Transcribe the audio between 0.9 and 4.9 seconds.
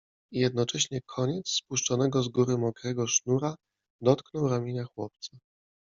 koniec spuszczonego z góry mokrego sznura dotknął ramienia